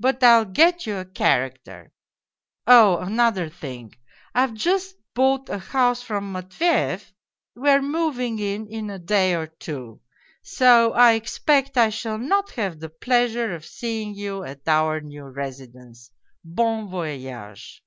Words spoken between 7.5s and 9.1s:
We are moving in in a